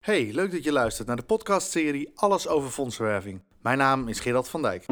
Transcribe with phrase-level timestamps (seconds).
[0.00, 3.42] Hey, leuk dat je luistert naar de podcastserie Alles over fondsenwerving.
[3.62, 4.86] Mijn naam is Gerald van Dijk.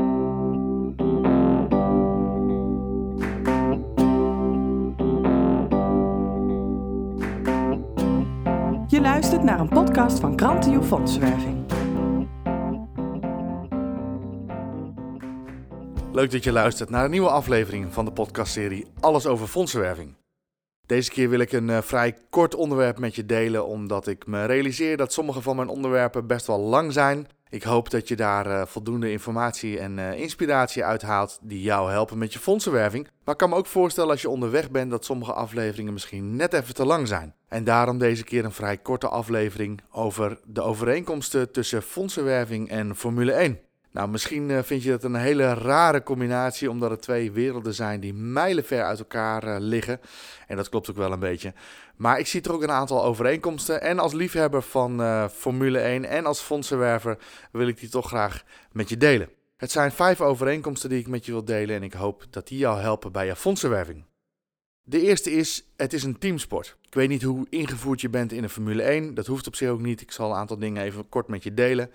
[8.89, 11.64] Je luistert naar een podcast van Krantio Fondsenwerving.
[16.12, 20.18] Leuk dat je luistert naar een nieuwe aflevering van de podcastserie Alles over fondsenwerving.
[20.89, 24.45] Deze keer wil ik een uh, vrij kort onderwerp met je delen, omdat ik me
[24.45, 27.26] realiseer dat sommige van mijn onderwerpen best wel lang zijn.
[27.49, 32.19] Ik hoop dat je daar uh, voldoende informatie en uh, inspiratie uithaalt die jou helpen
[32.19, 33.09] met je fondsenwerving.
[33.25, 36.53] Maar ik kan me ook voorstellen als je onderweg bent dat sommige afleveringen misschien net
[36.53, 37.34] even te lang zijn.
[37.48, 43.33] En daarom deze keer een vrij korte aflevering over de overeenkomsten tussen fondsenwerving en Formule
[43.33, 43.59] 1.
[43.91, 48.01] Nou, misschien uh, vind je dat een hele rare combinatie, omdat het twee werelden zijn
[48.01, 50.01] die mijlenver uit elkaar uh, liggen.
[50.47, 51.52] En dat klopt ook wel een beetje.
[51.97, 53.83] Maar ik zie er ook een aantal overeenkomsten.
[53.83, 57.19] En als liefhebber van uh, Formule 1 en als fondsenwerver
[57.52, 58.42] wil ik die toch graag
[58.73, 59.28] met je delen.
[59.56, 62.58] Het zijn vijf overeenkomsten die ik met je wil delen en ik hoop dat die
[62.58, 64.05] jou helpen bij je fondsenwerving.
[64.89, 66.77] De eerste is, het is een teamsport.
[66.83, 69.14] Ik weet niet hoe ingevoerd je bent in de Formule 1.
[69.14, 70.00] Dat hoeft op zich ook niet.
[70.00, 71.91] Ik zal een aantal dingen even kort met je delen.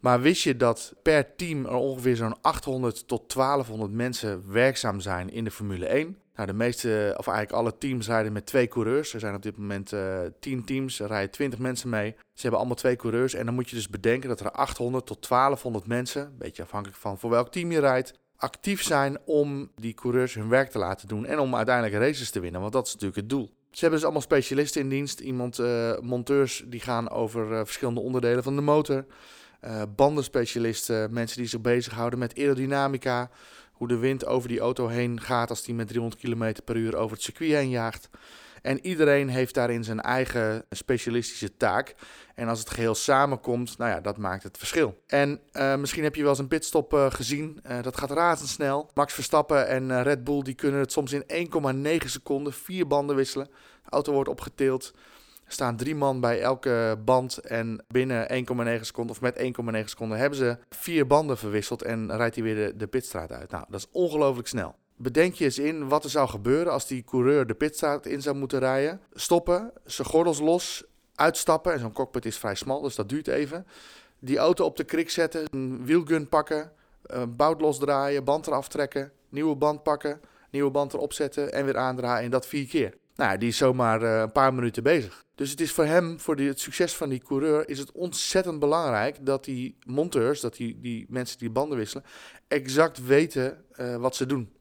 [0.00, 5.30] Maar wist je dat per team er ongeveer zo'n 800 tot 1200 mensen werkzaam zijn
[5.30, 6.18] in de Formule 1?
[6.34, 9.14] Nou, de meeste, of eigenlijk alle teams rijden met twee coureurs.
[9.14, 12.10] Er zijn op dit moment uh, 10 teams, er rijden 20 mensen mee.
[12.10, 13.34] Ze hebben allemaal twee coureurs.
[13.34, 16.98] En dan moet je dus bedenken dat er 800 tot 1200 mensen, een beetje afhankelijk
[16.98, 21.08] van voor welk team je rijdt, actief zijn om die coureurs hun werk te laten
[21.08, 22.60] doen en om uiteindelijk races te winnen.
[22.60, 23.50] Want dat is natuurlijk het doel.
[23.70, 25.20] Ze hebben dus allemaal specialisten in dienst.
[25.20, 29.04] Iemand, uh, monteurs die gaan over uh, verschillende onderdelen van de motor.
[29.64, 33.30] Uh, bandenspecialisten, mensen die zich bezighouden met aerodynamica.
[33.78, 36.96] Hoe de wind over die auto heen gaat als die met 300 km per uur
[36.96, 38.08] over het circuit heen jaagt.
[38.62, 41.94] En iedereen heeft daarin zijn eigen specialistische taak.
[42.34, 45.02] En als het geheel samenkomt, nou ja, dat maakt het verschil.
[45.06, 47.60] En uh, misschien heb je wel eens een pitstop uh, gezien.
[47.66, 48.90] Uh, dat gaat razendsnel.
[48.94, 51.50] Max Verstappen en Red Bull die kunnen het soms in
[52.00, 53.48] 1,9 seconden vier banden wisselen.
[53.84, 54.92] De auto wordt opgetild.
[55.50, 58.46] Staan drie man bij elke band en binnen
[58.78, 62.54] 1,9 seconden of met 1,9 seconden hebben ze vier banden verwisseld en rijdt hij weer
[62.54, 63.50] de, de pitstraat uit.
[63.50, 64.74] Nou, dat is ongelooflijk snel.
[64.96, 68.36] Bedenk je eens in wat er zou gebeuren als die coureur de pitstraat in zou
[68.36, 69.00] moeten rijden.
[69.12, 71.72] Stoppen, zijn gordels los, uitstappen.
[71.72, 73.66] En zo'n cockpit is vrij smal, dus dat duurt even.
[74.18, 76.72] Die auto op de krik zetten, een wielgun pakken,
[77.02, 80.20] een bout losdraaien, band eraf trekken, nieuwe band pakken,
[80.50, 82.24] nieuwe band erop zetten en weer aandraaien.
[82.24, 82.94] En dat vier keer.
[83.18, 85.24] Nou, die is zomaar uh, een paar minuten bezig.
[85.34, 89.26] Dus het is voor hem, voor het succes van die coureur, is het ontzettend belangrijk
[89.26, 92.04] dat die monteurs, dat die, die mensen die banden wisselen,
[92.48, 94.52] exact weten uh, wat ze doen.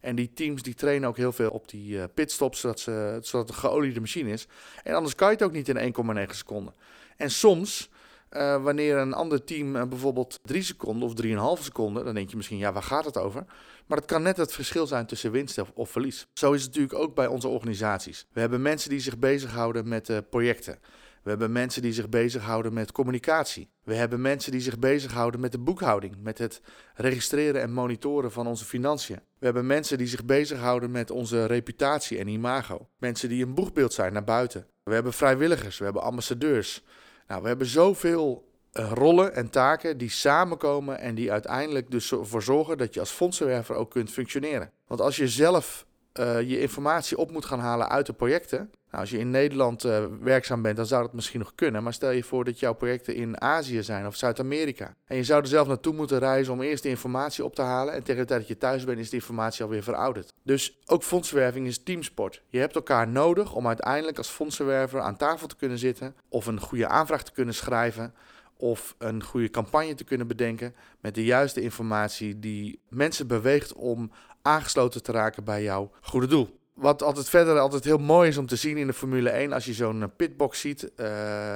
[0.00, 3.48] En die teams die trainen ook heel veel op die uh, pitstops, zodat, ze, zodat
[3.48, 4.46] het een geoliede machine is.
[4.82, 5.94] En anders kan je het ook niet in
[6.26, 6.74] 1,9 seconden.
[7.16, 7.90] En soms,
[8.30, 12.36] uh, wanneer een ander team uh, bijvoorbeeld 3 seconden of 3,5 seconden, dan denk je
[12.36, 13.44] misschien, ja, waar gaat het over?
[13.86, 16.26] Maar het kan net het verschil zijn tussen winst of, verlies.
[16.32, 18.26] Zo is het natuurlijk ook bij onze organisaties.
[18.32, 20.78] We hebben mensen die zich bezighouden met projecten.
[21.22, 23.70] We hebben mensen die zich bezighouden met communicatie.
[23.84, 26.60] We hebben mensen die zich bezighouden met de boekhouding, met het
[26.94, 29.20] registreren en monitoren van onze financiën.
[29.38, 32.88] We hebben mensen die zich bezighouden met onze reputatie en imago.
[32.98, 34.66] Mensen die een boegbeeld zijn naar buiten.
[34.84, 36.84] We hebben vrijwilligers, we hebben ambassadeurs.
[37.28, 42.42] Nou, we hebben zoveel uh, rollen en taken die samenkomen en die uiteindelijk dus ervoor
[42.42, 44.70] zorgen dat je als fondsenwerver ook kunt functioneren.
[44.86, 48.70] Want als je zelf uh, je informatie op moet gaan halen uit de projecten.
[48.90, 51.82] Nou, als je in Nederland uh, werkzaam bent, dan zou dat misschien nog kunnen.
[51.82, 54.94] Maar stel je voor dat jouw projecten in Azië zijn of Zuid-Amerika.
[55.06, 57.94] En je zou er zelf naartoe moeten reizen om eerst de informatie op te halen.
[57.94, 60.32] En tegen de tijd dat je thuis bent, is die informatie alweer verouderd.
[60.42, 62.42] Dus ook fondsenwerving is teamsport.
[62.48, 66.14] Je hebt elkaar nodig om uiteindelijk als fondsenwerver aan tafel te kunnen zitten.
[66.28, 68.14] Of een goede aanvraag te kunnen schrijven
[68.56, 74.10] of een goede campagne te kunnen bedenken met de juiste informatie die mensen beweegt om
[74.42, 76.57] aangesloten te raken bij jouw goede doel.
[76.78, 79.64] Wat altijd verder altijd heel mooi is om te zien in de Formule 1, als
[79.64, 81.06] je zo'n pitbox ziet, uh,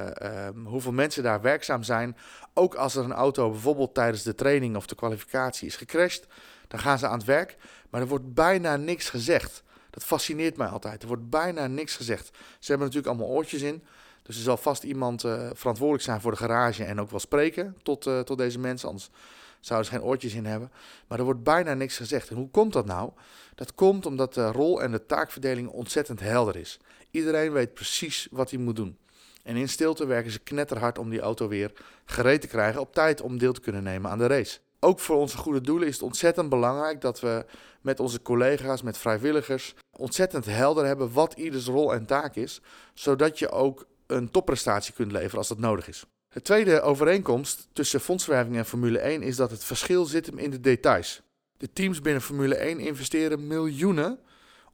[0.06, 2.16] uh, hoeveel mensen daar werkzaam zijn.
[2.54, 6.26] Ook als er een auto bijvoorbeeld tijdens de training of de kwalificatie is gecrashed,
[6.68, 7.56] dan gaan ze aan het werk,
[7.90, 9.62] maar er wordt bijna niks gezegd.
[9.90, 11.02] Dat fascineert mij altijd.
[11.02, 12.30] Er wordt bijna niks gezegd.
[12.58, 13.84] Ze hebben natuurlijk allemaal oortjes in.
[14.22, 17.76] Dus er zal vast iemand uh, verantwoordelijk zijn voor de garage en ook wel spreken
[17.82, 18.88] tot, tot deze mensen.
[18.88, 19.10] Anders
[19.66, 20.72] zouden ze geen oortjes in hebben.
[21.08, 22.28] Maar er wordt bijna niks gezegd.
[22.28, 23.10] En hoe komt dat nou?
[23.54, 26.78] Dat komt omdat de rol en de taakverdeling ontzettend helder is.
[27.10, 28.98] Iedereen weet precies wat hij moet doen.
[29.42, 31.72] En in stilte werken ze knetterhard om die auto weer
[32.04, 34.58] gereed te krijgen op tijd om deel te kunnen nemen aan de race.
[34.80, 37.44] Ook voor onze goede doelen is het ontzettend belangrijk dat we
[37.80, 42.60] met onze collega's, met vrijwilligers, ontzettend helder hebben wat ieders rol en taak is.
[42.94, 46.04] Zodat je ook een topprestatie kunt leveren als dat nodig is.
[46.32, 50.50] Het tweede overeenkomst tussen fondswerving en Formule 1 is dat het verschil zit hem in
[50.50, 51.22] de details.
[51.56, 54.18] De teams binnen Formule 1 investeren miljoenen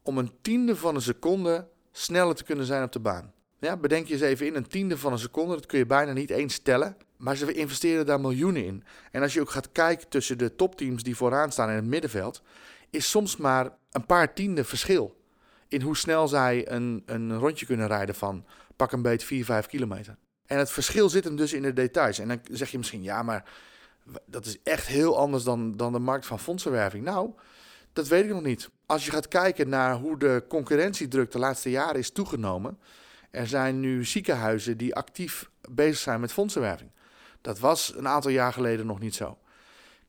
[0.03, 3.33] om een tiende van een seconde sneller te kunnen zijn op de baan.
[3.59, 6.13] Ja, bedenk je eens even in, een tiende van een seconde, dat kun je bijna
[6.13, 6.97] niet eens tellen.
[7.17, 8.83] Maar ze investeren daar miljoenen in.
[9.11, 12.41] En als je ook gaat kijken tussen de topteams die vooraan staan in het middenveld,
[12.89, 15.21] is soms maar een paar tienden verschil
[15.67, 18.45] in hoe snel zij een, een rondje kunnen rijden van
[18.75, 20.17] pak een beet 4, 5 kilometer.
[20.49, 22.19] En het verschil zit hem dus in de details.
[22.19, 23.49] En dan zeg je misschien, ja, maar
[24.25, 27.03] dat is echt heel anders dan, dan de markt van fondsenwerving.
[27.03, 27.31] Nou,
[27.93, 28.69] dat weet ik nog niet.
[28.85, 32.79] Als je gaat kijken naar hoe de concurrentiedruk de laatste jaren is toegenomen.
[33.31, 36.89] Er zijn nu ziekenhuizen die actief bezig zijn met fondsenwerving.
[37.41, 39.37] Dat was een aantal jaar geleden nog niet zo.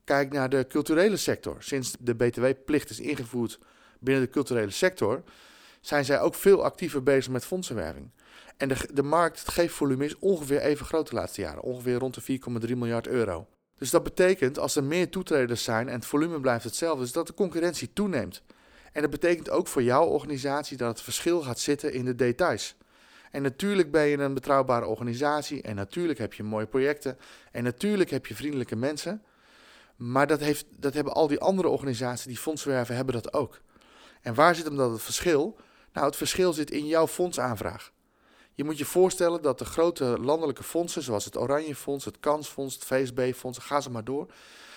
[0.04, 1.56] Kijk naar de culturele sector.
[1.58, 3.58] Sinds de BTW-plicht is ingevoerd
[3.98, 5.22] binnen de culturele sector,
[5.80, 8.10] zijn zij ook veel actiever bezig met fondsenwerving.
[8.60, 11.62] En de, de markt, het geefvolume is ongeveer even groot de laatste jaren.
[11.62, 13.46] Ongeveer rond de 4,3 miljard euro.
[13.78, 17.26] Dus dat betekent, als er meer toetreders zijn en het volume blijft hetzelfde, is dat
[17.26, 18.42] de concurrentie toeneemt.
[18.92, 22.76] En dat betekent ook voor jouw organisatie dat het verschil gaat zitten in de details.
[23.30, 27.18] En natuurlijk ben je een betrouwbare organisatie en natuurlijk heb je mooie projecten
[27.52, 29.22] en natuurlijk heb je vriendelijke mensen.
[29.96, 33.60] Maar dat, heeft, dat hebben al die andere organisaties die fondswerven, hebben dat ook.
[34.20, 35.56] En waar zit hem dan het verschil?
[35.92, 37.92] Nou, het verschil zit in jouw fondsaanvraag.
[38.60, 42.74] Je moet je voorstellen dat de grote landelijke fondsen, zoals het Oranje Fonds, het Kansfonds,
[42.74, 44.32] het VSB-fonds, ga ze maar door,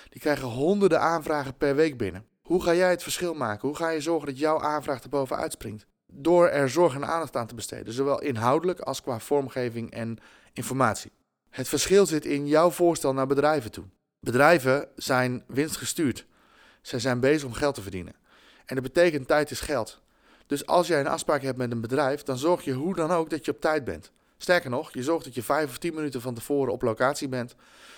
[0.10, 2.26] die krijgen honderden aanvragen per week binnen.
[2.42, 3.68] Hoe ga jij het verschil maken?
[3.68, 5.86] Hoe ga je zorgen dat jouw aanvraag er bovenuit springt?
[6.06, 10.18] Door er zorg en aandacht aan te besteden, zowel inhoudelijk als qua vormgeving en
[10.54, 11.12] informatie.
[11.50, 13.86] Het verschil zit in jouw voorstel naar bedrijven toe.
[14.20, 16.26] Bedrijven zijn winstgestuurd.
[16.82, 18.16] Zij zijn bezig om geld te verdienen.
[18.66, 20.03] En dat betekent tijd is geld.
[20.48, 23.30] Dus als jij een afspraak hebt met een bedrijf, dan zorg je hoe dan ook
[23.30, 24.12] dat je op tijd bent.
[24.38, 27.56] Sterker nog, je zorgt dat je vijf of tien minuten van tevoren op locatie bent,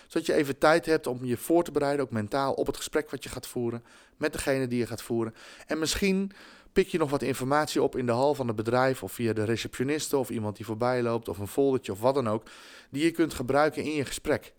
[0.08, 3.10] zodat je even tijd hebt om je voor te bereiden, ook mentaal, op het gesprek
[3.10, 3.84] wat je gaat voeren
[4.18, 5.36] met degene die je gaat voeren.
[5.68, 6.32] En misschien
[6.74, 9.44] pik je nog wat informatie op in de hal van het bedrijf of via de
[9.44, 12.44] receptioniste of iemand die voorbij loopt of een foldertje of wat dan ook,
[12.90, 14.54] die je kunt gebruiken in je gesprek.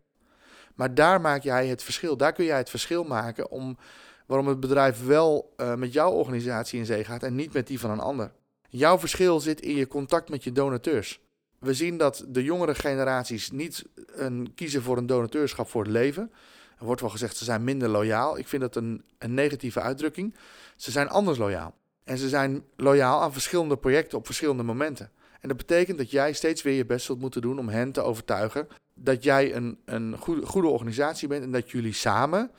[0.74, 2.16] Maar daar maak jij het verschil.
[2.16, 3.78] Daar kun jij het verschil maken om
[4.26, 7.80] waarom het bedrijf wel uh, met jouw organisatie in zee gaat en niet met die
[7.80, 8.32] van een ander.
[8.68, 11.20] Jouw verschil zit in je contact met je donateurs.
[11.58, 16.32] We zien dat de jongere generaties niet een, kiezen voor een donateurschap voor het leven.
[16.78, 18.38] Er wordt wel gezegd ze zijn minder loyaal.
[18.38, 20.34] Ik vind dat een, een negatieve uitdrukking.
[20.76, 21.74] Ze zijn anders loyaal.
[22.04, 25.10] En ze zijn loyaal aan verschillende projecten op verschillende momenten.
[25.40, 28.00] En dat betekent dat jij steeds weer je best zult moeten doen om hen te
[28.00, 32.50] overtuigen dat jij een, een goede, goede organisatie bent en dat jullie samen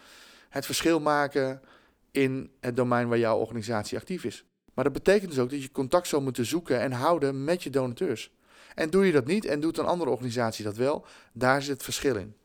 [0.50, 1.62] het verschil maken
[2.12, 4.46] in het domein waar jouw organisatie actief is.
[4.74, 7.70] Maar dat betekent dus ook dat je contact zal moeten zoeken en houden met je
[7.70, 8.32] donateurs.
[8.76, 11.84] En doe je dat niet en doet een andere organisatie dat wel, daar zit het
[11.84, 12.36] verschil in.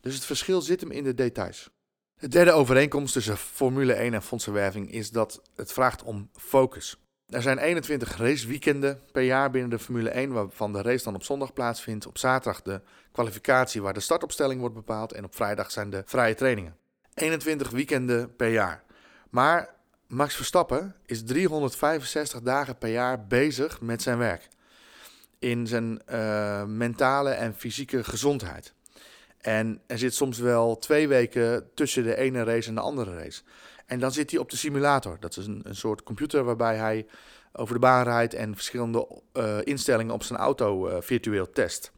[0.00, 1.70] Dus het verschil zit hem in de details.
[2.18, 6.96] De derde overeenkomst tussen Formule 1 en fondsenwerving is dat het vraagt om focus.
[7.28, 11.22] Er zijn 21 raceweekenden per jaar binnen de Formule 1, waarvan de race dan op
[11.22, 12.06] zondag plaatsvindt.
[12.06, 12.80] Op zaterdag de
[13.12, 16.76] kwalificatie waar de startopstelling wordt bepaald en op vrijdag zijn de vrije trainingen.
[17.20, 18.82] 21 weekenden per jaar.
[19.30, 19.74] Maar
[20.06, 24.48] Max Verstappen is 365 dagen per jaar bezig met zijn werk.
[25.38, 28.74] In zijn uh, mentale en fysieke gezondheid.
[29.38, 33.42] En er zit soms wel twee weken tussen de ene race en de andere race.
[33.86, 35.16] En dan zit hij op de simulator.
[35.20, 37.06] Dat is een, een soort computer waarbij hij
[37.52, 41.92] over de baan rijdt en verschillende uh, instellingen op zijn auto uh, virtueel test.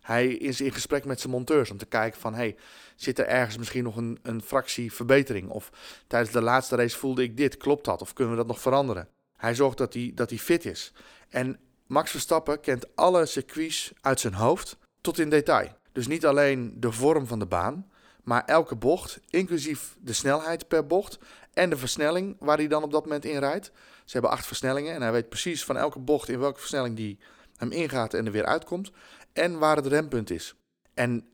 [0.00, 2.34] Hij is in gesprek met zijn monteurs om te kijken van...
[2.34, 2.56] Hey,
[2.94, 5.50] zit er ergens misschien nog een, een fractie verbetering?
[5.50, 5.70] Of
[6.06, 8.00] tijdens de laatste race voelde ik dit, klopt dat?
[8.00, 9.08] Of kunnen we dat nog veranderen?
[9.36, 10.92] Hij zorgt dat hij, dat hij fit is.
[11.28, 15.68] En Max Verstappen kent alle circuits uit zijn hoofd tot in detail.
[15.92, 17.90] Dus niet alleen de vorm van de baan,
[18.22, 21.18] maar elke bocht, inclusief de snelheid per bocht
[21.52, 23.72] en de versnelling waar hij dan op dat moment in rijdt.
[24.04, 27.18] Ze hebben acht versnellingen en hij weet precies van elke bocht in welke versnelling die
[27.56, 28.90] hem ingaat en er weer uitkomt.
[29.32, 30.54] En waar het rempunt is.
[30.94, 31.28] En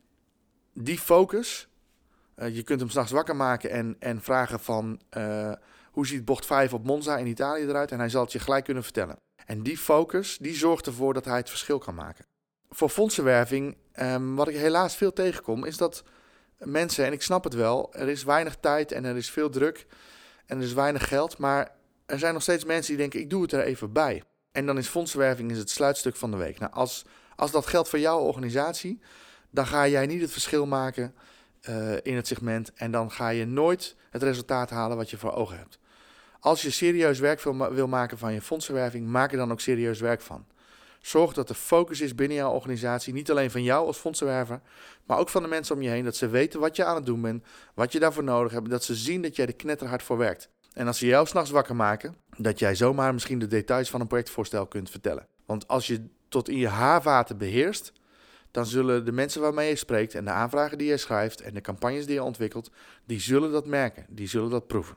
[0.82, 1.68] die focus,
[2.36, 5.52] uh, je kunt hem s'nachts wakker maken en, en vragen van uh,
[5.90, 8.64] hoe ziet bocht 5 op Monza in Italië eruit en hij zal het je gelijk
[8.64, 9.18] kunnen vertellen.
[9.46, 12.24] En die focus, die zorgt ervoor dat hij het verschil kan maken.
[12.70, 16.04] Voor fondsenwerving, um, wat ik helaas veel tegenkom, is dat
[16.58, 19.86] mensen, en ik snap het wel, er is weinig tijd en er is veel druk
[20.46, 21.70] en er is weinig geld, maar
[22.06, 24.22] er zijn nog steeds mensen die denken, ik doe het er even bij.
[24.52, 26.58] En dan is fondsenwerving is het sluitstuk van de week.
[26.58, 27.04] Nou, als,
[27.36, 29.00] als dat geldt voor jouw organisatie,
[29.50, 31.14] dan ga jij niet het verschil maken
[31.68, 35.32] uh, in het segment en dan ga je nooit het resultaat halen wat je voor
[35.32, 35.78] ogen hebt.
[36.40, 37.42] Als je serieus werk
[37.72, 40.46] wil, maken van je fondsenwerving, maak er dan ook serieus werk van.
[41.00, 44.60] Zorg dat er focus is binnen jouw organisatie, niet alleen van jou als fondsenwerver,
[45.04, 46.04] maar ook van de mensen om je heen.
[46.04, 48.84] Dat ze weten wat je aan het doen bent, wat je daarvoor nodig hebt, dat
[48.84, 50.48] ze zien dat jij er knetterhard voor werkt.
[50.72, 54.06] En als ze jou s'nachts wakker maken, dat jij zomaar misschien de details van een
[54.06, 55.26] projectvoorstel kunt vertellen.
[55.46, 57.92] Want als je tot in je haarvaten beheerst,
[58.50, 61.60] dan zullen de mensen waarmee je spreekt en de aanvragen die je schrijft en de
[61.60, 62.70] campagnes die je ontwikkelt,
[63.06, 64.96] die zullen dat merken, die zullen dat proeven.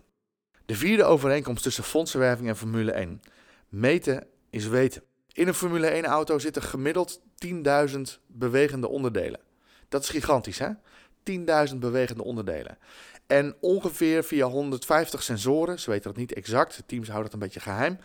[0.65, 3.21] De vierde overeenkomst tussen fondsenwerving en Formule 1.
[3.69, 5.03] Meten is weten.
[5.31, 9.39] In een Formule 1 auto zitten gemiddeld 10.000 bewegende onderdelen.
[9.89, 10.69] Dat is gigantisch hè?
[11.69, 12.77] 10.000 bewegende onderdelen.
[13.27, 17.47] En ongeveer via 150 sensoren, ze weten dat niet exact, de teams houden het een
[17.47, 17.97] beetje geheim,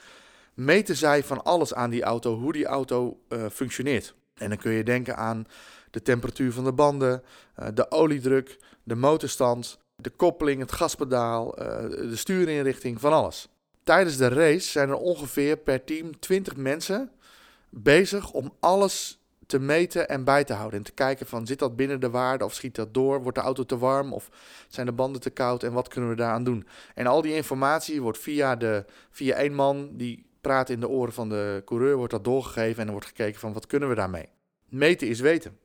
[0.54, 4.14] meten zij van alles aan die auto, hoe die auto uh, functioneert.
[4.38, 5.46] En dan kun je denken aan
[5.90, 7.22] de temperatuur van de banden,
[7.60, 13.48] uh, de oliedruk, de motorstand, de koppeling, het gaspedaal, uh, de stuurinrichting, van alles.
[13.84, 17.10] Tijdens de race zijn er ongeveer per team 20 mensen
[17.70, 20.78] bezig om alles te meten en bij te houden.
[20.78, 23.22] En te kijken van zit dat binnen de waarde of schiet dat door?
[23.22, 24.30] Wordt de auto te warm of
[24.68, 26.66] zijn de banden te koud en wat kunnen we daaraan doen?
[26.94, 31.12] En al die informatie wordt via, de, via één man die praat in de oren
[31.12, 34.28] van de coureur, wordt dat doorgegeven en er wordt gekeken van wat kunnen we daarmee?
[34.68, 35.58] Meten is weten.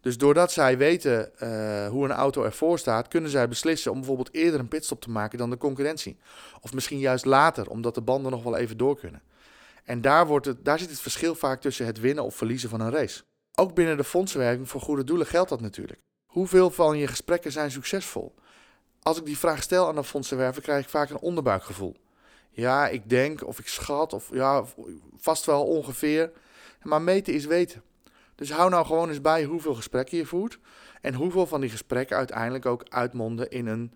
[0.00, 4.34] Dus doordat zij weten uh, hoe een auto ervoor staat, kunnen zij beslissen om bijvoorbeeld
[4.34, 6.18] eerder een pitstop te maken dan de concurrentie.
[6.60, 9.22] Of misschien juist later, omdat de banden nog wel even door kunnen.
[9.84, 12.80] En daar, wordt het, daar zit het verschil vaak tussen het winnen of verliezen van
[12.80, 13.22] een race.
[13.54, 16.00] Ook binnen de fondsenwerking voor goede doelen geldt dat natuurlijk.
[16.26, 18.34] Hoeveel van je gesprekken zijn succesvol?
[19.02, 21.96] Als ik die vraag stel aan een fondsenwerver, krijg ik vaak een onderbuikgevoel.
[22.60, 24.64] Ja, ik denk of ik schat of ja,
[25.16, 26.30] vast wel ongeveer.
[26.82, 27.82] Maar meten is weten.
[28.34, 30.58] Dus hou nou gewoon eens bij hoeveel gesprekken je voert
[31.00, 33.92] en hoeveel van die gesprekken uiteindelijk ook uitmonden in een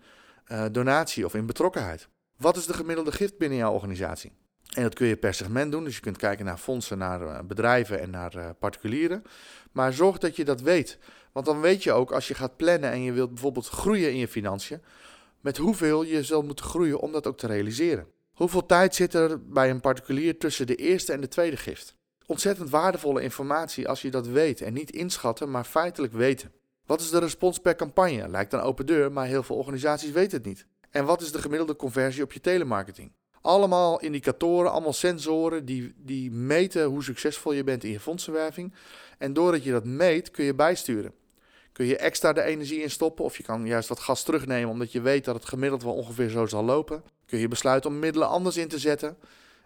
[0.47, 2.07] uh, donatie of in betrokkenheid.
[2.37, 4.31] Wat is de gemiddelde gift binnen jouw organisatie?
[4.75, 5.83] En dat kun je per segment doen.
[5.83, 9.23] Dus je kunt kijken naar fondsen, naar uh, bedrijven en naar uh, particulieren.
[9.71, 10.97] Maar zorg dat je dat weet.
[11.31, 14.17] Want dan weet je ook als je gaat plannen en je wilt bijvoorbeeld groeien in
[14.17, 14.81] je financiën,
[15.41, 18.07] met hoeveel je zult moeten groeien om dat ook te realiseren.
[18.35, 21.95] Hoeveel tijd zit er bij een particulier tussen de eerste en de tweede gift?
[22.25, 26.51] Ontzettend waardevolle informatie als je dat weet en niet inschatten, maar feitelijk weten.
[26.85, 28.29] Wat is de respons per campagne?
[28.29, 30.65] Lijkt een open deur, maar heel veel organisaties weten het niet.
[30.89, 33.11] En wat is de gemiddelde conversie op je telemarketing?
[33.41, 38.73] Allemaal indicatoren, allemaal sensoren die, die meten hoe succesvol je bent in je fondsenwerving.
[39.17, 41.13] En doordat je dat meet, kun je bijsturen.
[41.71, 44.91] Kun je extra de energie in stoppen of je kan juist wat gas terugnemen omdat
[44.91, 47.03] je weet dat het gemiddeld wel ongeveer zo zal lopen.
[47.25, 49.17] Kun je besluiten om middelen anders in te zetten.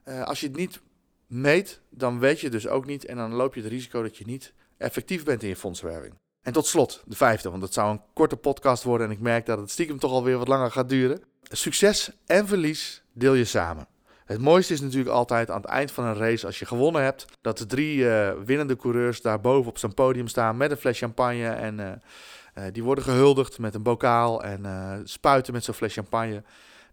[0.05, 0.79] Uh, als je het niet
[1.27, 4.25] meet, dan weet je dus ook niet en dan loop je het risico dat je
[4.25, 6.13] niet effectief bent in je fondsenwerving.
[6.41, 9.45] En tot slot, de vijfde, want het zou een korte podcast worden en ik merk
[9.45, 11.21] dat het stiekem toch alweer wat langer gaat duren.
[11.43, 13.87] Succes en verlies deel je samen.
[14.25, 17.25] Het mooiste is natuurlijk altijd aan het eind van een race, als je gewonnen hebt,
[17.41, 20.97] dat de drie uh, winnende coureurs daar boven op zijn podium staan met een fles
[20.97, 21.49] champagne.
[21.49, 26.43] En uh, die worden gehuldigd met een bokaal en spuiten met zo'n fles champagne.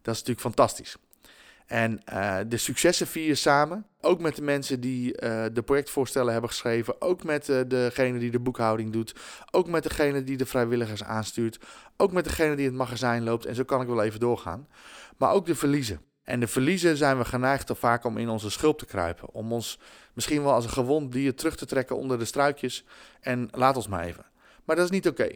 [0.06, 0.96] Dat is natuurlijk fantastisch.
[1.66, 2.00] En
[2.48, 3.86] de successen vier samen.
[4.00, 5.12] Ook met de mensen die
[5.52, 7.00] de projectvoorstellen hebben geschreven.
[7.00, 9.14] Ook met degene die de boekhouding doet.
[9.50, 11.58] Ook met degene die de vrijwilligers aanstuurt.
[11.96, 13.44] Ook met degene die het magazijn loopt.
[13.44, 14.68] En zo kan ik wel even doorgaan.
[15.16, 16.00] Maar ook de verliezen.
[16.22, 19.32] En de verliezen zijn we geneigd vaak om in onze schulp te kruipen.
[19.32, 19.78] Om ons
[20.12, 22.84] misschien wel als een gewond dier terug te trekken onder de struikjes.
[23.20, 24.26] En laat ons maar even.
[24.64, 25.28] Maar dat is niet oké.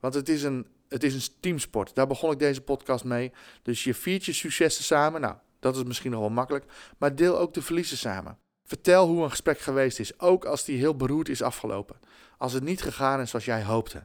[0.00, 1.94] Want het is, een, het is een teamsport.
[1.94, 3.32] Daar begon ik deze podcast mee.
[3.62, 5.20] Dus je viert je successen samen.
[5.20, 6.64] Nou, dat is misschien nog wel makkelijk.
[6.98, 8.38] Maar deel ook de verliezen samen.
[8.64, 10.20] Vertel hoe een gesprek geweest is.
[10.20, 11.96] Ook als die heel beroerd is afgelopen.
[12.38, 14.04] Als het niet gegaan is zoals jij hoopte.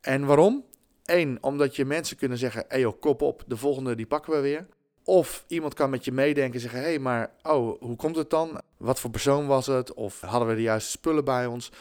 [0.00, 0.64] En waarom?
[1.04, 4.40] Eén, omdat je mensen kunnen zeggen: hé joh, kop op, de volgende die pakken we
[4.40, 4.66] weer.
[5.04, 8.30] Of iemand kan met je meedenken en zeggen: hé, hey, maar oh, hoe komt het
[8.30, 8.60] dan?
[8.76, 9.94] Wat voor persoon was het?
[9.94, 11.72] Of hadden we de juiste spullen bij ons?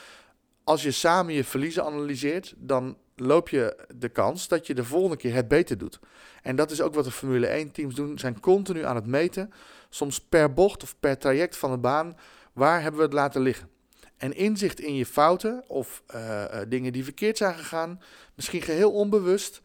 [0.63, 5.17] Als je samen je verliezen analyseert, dan loop je de kans dat je de volgende
[5.17, 6.00] keer het beter doet.
[6.41, 9.53] En dat is ook wat de Formule 1 teams doen, zijn continu aan het meten,
[9.89, 12.17] soms per bocht of per traject van de baan,
[12.53, 13.70] waar hebben we het laten liggen.
[14.17, 18.01] En inzicht in je fouten of uh, dingen die verkeerd zijn gegaan,
[18.36, 19.62] misschien geheel onbewust,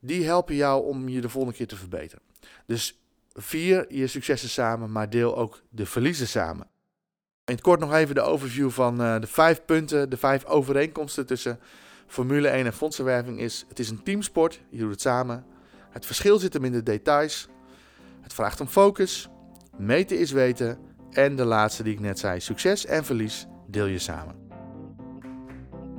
[0.00, 2.22] die helpen jou om je de volgende keer te verbeteren.
[2.66, 6.66] Dus vier je successen samen, maar deel ook de verliezen samen.
[7.44, 11.26] In het kort nog even de overview van uh, de vijf punten, de vijf overeenkomsten
[11.26, 11.60] tussen
[12.12, 15.44] Formule 1 en fondsenwerving is: het is een teamsport, je doet het samen.
[15.90, 17.48] Het verschil zit hem in de details.
[18.20, 19.28] Het vraagt om focus.
[19.76, 20.78] Meten is weten.
[21.10, 24.34] En de laatste die ik net zei: succes en verlies deel je samen.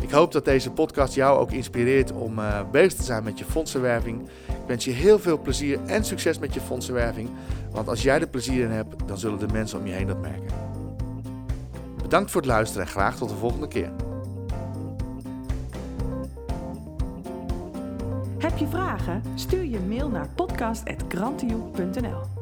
[0.01, 3.45] Ik hoop dat deze podcast jou ook inspireert om uh, bezig te zijn met je
[3.45, 4.21] fondsenwerving.
[4.47, 7.29] Ik wens je heel veel plezier en succes met je fondsenwerving.
[7.71, 10.21] Want als jij er plezier in hebt, dan zullen de mensen om je heen dat
[10.21, 10.53] merken.
[12.01, 13.91] Bedankt voor het luisteren en graag tot de volgende keer.
[18.53, 19.21] Heb je vragen?
[19.35, 22.32] Stuur je mail naar podcast.grantioe.nl